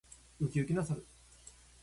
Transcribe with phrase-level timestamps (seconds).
[0.39, 1.05] ウキウキな猿。